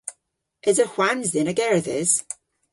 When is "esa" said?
0.69-0.85